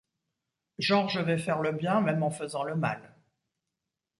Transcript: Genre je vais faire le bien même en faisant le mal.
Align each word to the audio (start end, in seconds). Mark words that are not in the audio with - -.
Genre 0.79 1.09
je 1.09 1.19
vais 1.19 1.37
faire 1.37 1.61
le 1.61 1.73
bien 1.73 2.01
même 2.01 2.23
en 2.23 2.31
faisant 2.31 2.63
le 2.63 2.75
mal. 2.75 3.13